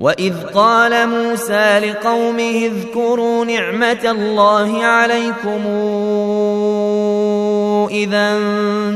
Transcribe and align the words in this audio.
واذ 0.00 0.34
قال 0.54 1.08
موسى 1.08 1.78
لقومه 1.78 2.70
اذكروا 2.72 3.44
نعمه 3.44 4.10
الله 4.10 4.84
عليكم 4.84 5.66
اذا 7.90 8.38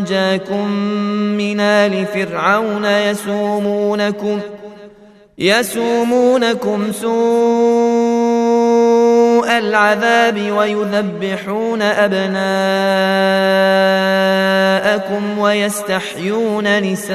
جاكم 0.09 0.71
من 1.37 1.61
ال 1.61 2.07
فرعون 2.07 2.85
يسومونكم 2.85 4.41
يسومونكم 5.39 6.93
سوء 6.93 7.15
العذاب 9.59 10.51
ويذبحون 10.51 11.83
ابناءكم 11.83 12.39
ويستحيون 15.39 16.83
نساءكم 16.83 17.15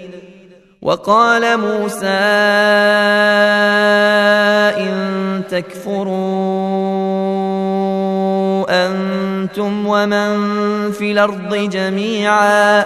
وقال 0.81 1.57
موسى 1.57 2.07
إن 4.81 5.41
تكفروا 5.49 6.15
أنتم 8.69 9.87
ومن 9.87 10.31
في 10.91 11.11
الأرض 11.11 11.55
جميعا 11.55 12.85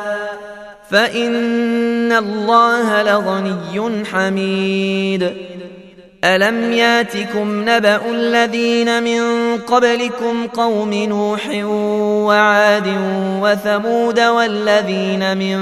فإن 0.90 2.12
الله 2.12 3.04
لغني 3.04 4.06
حميد. 4.06 5.34
ألم 6.24 6.72
ياتكم 6.72 7.70
نبأ 7.70 8.02
الذين 8.12 9.04
من 9.04 9.22
قبلكم 9.58 10.48
قوم 10.48 10.94
نوح 10.94 11.50
وعاد 12.28 12.88
وثمود 13.42 14.20
والذين 14.20 15.38
من 15.38 15.60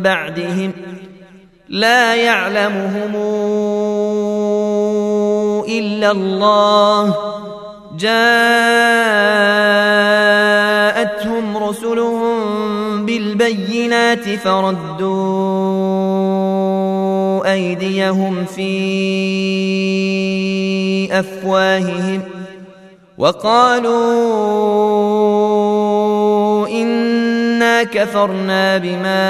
بعدهم 0.00 0.72
ۖ 0.72 1.02
لا 1.68 2.14
يعلمهم 2.14 3.14
إلا 5.68 6.10
الله. 6.10 7.16
جاءتهم 7.98 8.36
رسلهم 11.56 13.06
بالبينات 13.06 14.28
فردوا 14.28 15.42
أيديهم 17.52 18.44
في 18.44 18.68
أفواههم 21.18 22.20
وقالوا 23.18 23.92
أنا 26.68 27.11
كفرنا 27.82 28.78
بما 28.78 29.22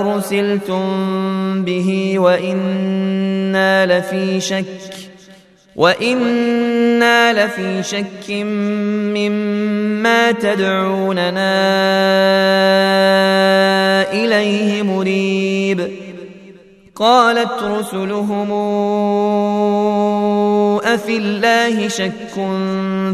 أرسلتم 0.00 0.84
به 1.64 2.18
وإنا 2.18 3.86
لفي 3.86 4.40
شك 4.40 4.64
وإنا 5.76 7.32
لفي 7.32 7.82
شك 7.82 8.30
مما 9.16 10.32
تدعوننا 10.32 11.52
إليه 14.12 14.82
مريب. 14.82 16.01
قالت 17.02 17.62
رسلهم 17.62 18.50
أفي 20.84 21.16
الله 21.16 21.88
شك 21.88 22.12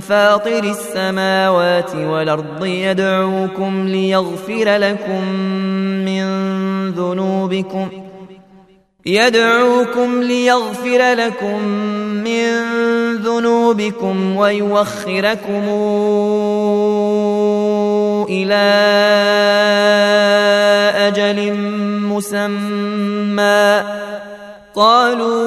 فاطر 0.09 0.65
السماوات 0.65 1.95
والأرض 1.95 2.65
يدعوكم 2.65 3.87
ليغفر 3.87 4.77
لكم 4.77 5.25
من 6.05 6.25
ذنوبكم 6.91 7.89
يدعوكم 9.07 10.23
ليغفر 10.23 11.15
لكم 11.15 11.63
من 12.25 12.47
ذنوبكم 13.17 14.37
ويوخركم 14.37 15.65
إلى 18.29 18.69
أجل 21.09 21.55
مسمى 22.13 23.83
قالوا 24.75 25.39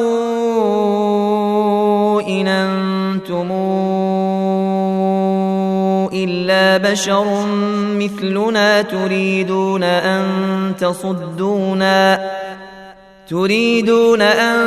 إن 2.21 2.47
أنتم 2.47 3.51
إلا 6.13 6.77
بشر 6.91 7.45
مثلنا 7.95 8.81
تريدون 8.81 9.83
أن 9.83 10.23
تصدونا 10.79 12.29
تريدون 13.29 14.21
أن 14.21 14.57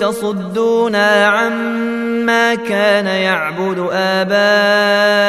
تصدونا 0.00 1.26
عما 1.26 2.54
كان 2.54 3.06
يعبد 3.06 3.78
آباؤنا 3.92 5.28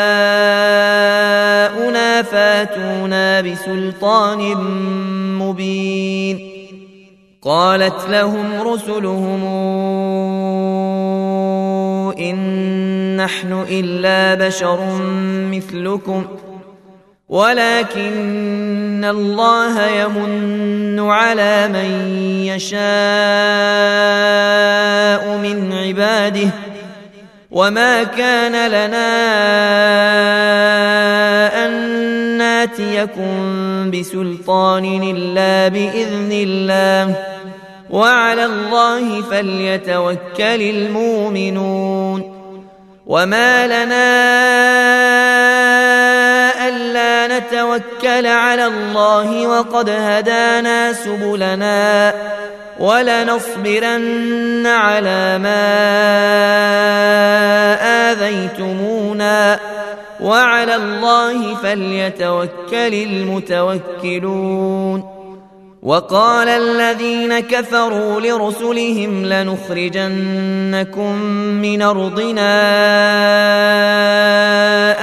بسلطان 3.41 4.55
مبين 5.39 6.49
قالت 7.41 8.09
لهم 8.09 8.61
رسلهم 8.61 9.43
إن 12.19 12.37
نحن 13.17 13.65
إلا 13.69 14.47
بشر 14.47 14.79
مثلكم 15.51 16.25
ولكن 17.29 19.05
الله 19.09 19.87
يمن 19.87 20.99
على 20.99 21.67
من 21.67 22.17
يشاء 22.45 22.79
من 25.37 25.73
عباده 25.73 26.49
وما 27.51 28.03
كان 28.03 28.71
لنا 28.71 29.09
أن 31.65 32.08
ناتيكم 32.69 33.91
بسلطان 33.91 34.85
إلا 35.03 35.67
بإذن 35.67 36.29
الله 36.31 37.15
وعلى 37.89 38.45
الله 38.45 39.21
فليتوكل 39.21 40.61
المؤمنون. 40.61 42.39
وما 43.07 43.67
لنا 43.67 44.09
ألا 46.67 47.39
نتوكل 47.39 48.25
على 48.25 48.65
الله 48.65 49.47
وقد 49.47 49.89
هدانا 49.89 50.93
سبلنا 50.93 52.13
ولنصبرن 52.79 54.65
على 54.67 55.37
ما 55.37 55.65
آذيتمونا. 58.11 59.59
وعلى 60.21 60.75
الله 60.75 61.55
فليتوكل 61.55 62.93
المتوكلون. 64.13 65.19
وقال 65.83 66.47
الذين 66.47 67.39
كفروا 67.39 68.21
لرسلهم 68.21 69.25
لنخرجنكم 69.25 71.15
من 71.61 71.81
أرضنا 71.81 72.51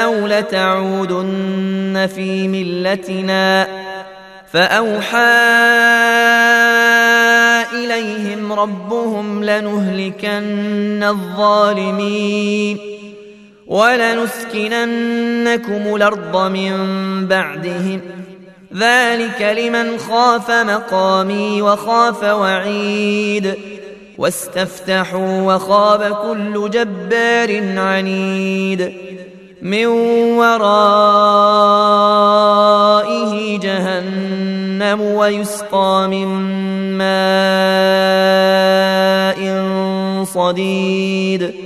أو 0.05 0.27
لتعودن 0.27 2.09
في 2.15 2.49
ملتنا. 2.49 3.67
فأوحى 4.53 5.17
إليهم 7.73 8.53
ربهم 8.53 9.45
لنهلكن 9.45 11.03
الظالمين. 11.03 12.96
ولنسكننكم 13.67 15.97
الأرض 15.97 16.51
من 16.51 16.73
بعدهم. 17.27 18.01
ذلك 18.77 19.57
لمن 19.59 19.99
خاف 19.99 20.51
مقامي 20.51 21.63
وخاف 21.63 22.23
وعيد. 22.23 23.55
واستفتحوا 24.19 25.55
وخاب 25.55 26.03
كل 26.03 26.71
جبار 26.71 27.79
عنيد. 27.79 28.93
من 29.63 29.87
ورائه 29.87 30.59
جهنم 33.59 35.01
ويسقى 35.01 36.09
من 36.11 36.29
ماء 36.99 37.07
صديد. 40.25 41.66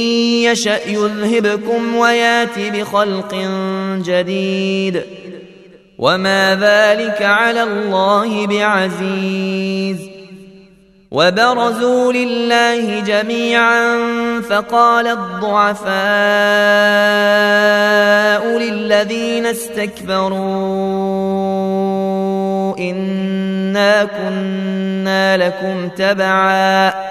يشأ 0.43 0.79
يذهبكم 0.87 1.95
ويات 1.95 2.59
بخلق 2.59 3.35
جديد. 4.05 5.01
وما 5.97 6.55
ذلك 6.55 7.21
على 7.21 7.63
الله 7.63 8.47
بعزيز. 8.47 9.97
وبرزوا 11.11 12.13
لله 12.13 12.99
جميعا 12.99 13.97
فقال 14.49 15.07
الضعفاء 15.07 15.91
للذين 18.57 19.45
استكبروا 19.45 20.37
إنا 22.77 24.03
كنا 24.03 25.37
لكم 25.37 25.89
تبعاً. 25.89 27.10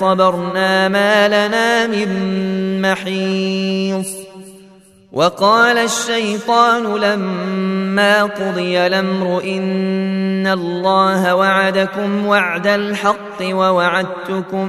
صبرنا 0.00 0.88
ما 0.88 1.28
لنا 1.28 1.86
من 1.86 2.10
محيص. 2.82 4.30
وقال 5.12 5.78
الشيطان 5.78 6.96
لما 6.96 8.22
قضي 8.24 8.86
الأمر 8.86 9.42
إن 9.44 10.46
الله 10.46 11.34
وعدكم 11.34 12.26
وعد 12.26 12.66
الحق 12.66 13.40
ووعدتكم 13.42 14.68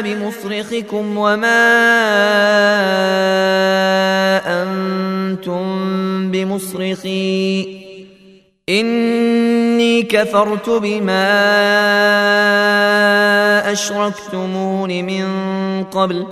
بمصرخكم 0.00 1.16
وما 1.16 1.62
أنتم 4.62 5.66
بمصرخي 6.30 7.86
إني 8.68 10.02
كفرت 10.02 10.70
بما 10.70 11.32
أشركتمون 13.72 15.04
من 15.04 15.24
قبل 15.84 16.26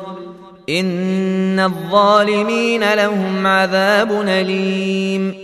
إن 0.68 1.60
الظالمين 1.60 2.94
لهم 2.94 3.46
عذاب 3.46 4.12
أليم 4.12 5.43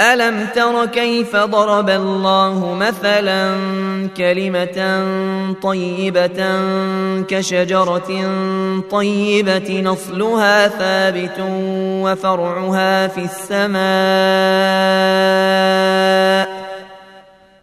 ألم 0.00 0.46
تر 0.54 0.86
كيف 0.86 1.36
ضرب 1.36 1.90
الله 1.90 2.74
مثلا 2.74 3.56
كلمة 4.16 5.04
طيبة 5.62 6.60
كشجرة 7.28 8.30
طيبة 8.90 9.80
نصلها 9.80 10.68
ثابت 10.68 11.40
وفرعها 12.02 13.08
في 13.08 13.28
السماء 13.50 13.84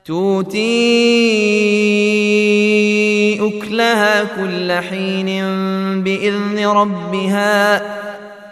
تؤتي 0.06 0.62
أكلها 3.42 4.24
كل 4.24 4.72
حين 4.72 5.44
بإذن 6.04 6.68
ربها 6.68 8.01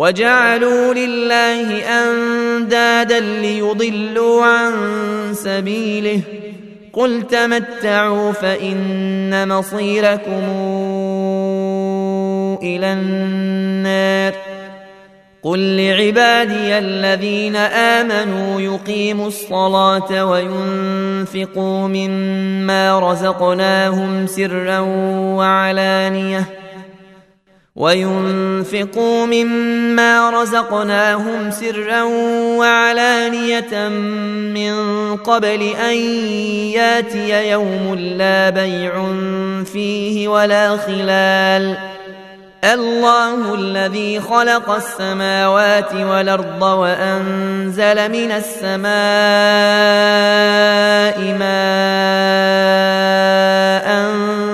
وجعلوا 0.00 0.94
لله 0.94 1.84
أندادا 1.84 3.20
ليضلوا 3.20 4.44
عن 4.44 4.72
سبيله. 5.32 6.20
قل 6.92 7.22
تمتعوا 7.22 8.32
فإن 8.32 9.48
مصيركم 9.48 10.44
إلى 12.62 12.92
النار. 12.92 14.32
قل 15.42 15.76
لعبادي 15.76 16.78
الذين 16.78 17.56
آمنوا 17.56 18.60
يقيموا 18.60 19.28
الصلاة 19.28 20.24
وينفقوا 20.24 21.88
مما 21.88 23.12
رزقناهم 23.12 24.26
سرا 24.26 24.78
وعلانية. 25.36 26.59
وينفقوا 27.80 29.26
مما 29.26 30.30
رزقناهم 30.30 31.50
سرا 31.50 32.02
وعلانية 32.58 33.88
من 34.54 34.74
قبل 35.16 35.62
أن 35.62 35.96
ياتي 36.76 37.50
يوم 37.50 37.94
لا 37.94 38.50
بيع 38.50 38.92
فيه 39.64 40.28
ولا 40.28 40.76
خلال. 40.76 41.76
الله 42.64 43.54
الذي 43.54 44.20
خلق 44.20 44.70
السماوات 44.70 45.94
والأرض 45.94 46.62
وأنزل 46.62 48.08
من 48.12 48.32
السماء 48.32 48.90
ماء 51.38 52.10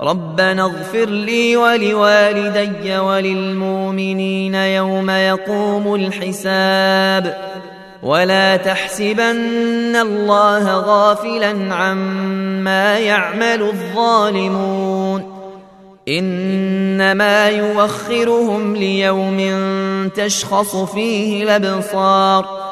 ربنا 0.00 0.62
اغفر 0.64 1.06
لي 1.06 1.56
ولوالدي 1.56 2.98
وللمؤمنين 2.98 4.54
يوم 4.54 5.10
يقوم 5.10 5.94
الحساب 5.94 7.52
ولا 8.02 8.56
تحسبن 8.56 9.96
الله 9.96 10.76
غافلا 10.76 11.74
عما 11.74 12.98
يعمل 12.98 13.62
الظالمون 13.62 15.38
انما 16.08 17.48
يوخرهم 17.48 18.76
ليوم 18.76 19.38
تشخص 20.08 20.76
فيه 20.76 21.44
الابصار 21.44 22.67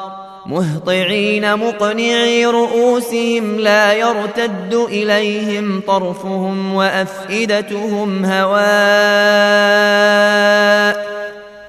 مهطعين 0.47 1.55
مقنعي 1.57 2.45
رؤوسهم 2.45 3.59
لا 3.59 3.93
يرتد 3.93 4.73
إليهم 4.73 5.81
طرفهم 5.87 6.73
وأفئدتهم 6.75 8.25
هواء 8.25 8.57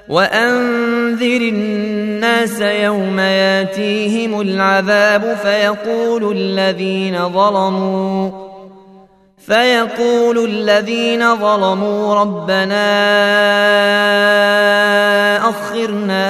وأنذر 0.09 1.41
الناس 1.41 2.61
يوم 2.61 3.19
ياتيهم 3.19 4.41
العذاب 4.41 5.37
فيقول 5.41 6.31
الذين 6.37 7.29
ظلموا 7.29 8.31
فيقول 9.37 10.45
الذين 10.45 11.35
ظلموا 11.35 12.15
ربنا 12.15 12.89
أخرنا 15.49 16.29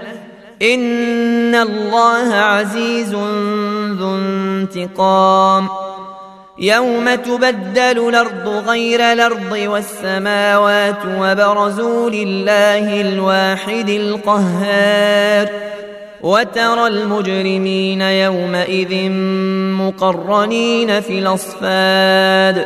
ان 0.61 1.55
الله 1.55 2.33
عزيز 2.33 3.13
ذو 3.99 4.15
انتقام 4.15 5.67
يوم 6.59 7.15
تبدل 7.15 8.09
الأرض 8.09 8.47
غير 8.67 8.99
الأرض 8.99 9.51
والسماوات 9.51 10.99
وبرزوا 11.05 12.09
لله 12.09 13.01
الواحد 13.01 13.89
القهار 13.89 15.49
وترى 16.21 16.87
المجرمين 16.87 18.01
يومئذ 18.01 19.09
مقرنين 19.79 21.01
في 21.01 21.19
الاصفاد 21.19 22.65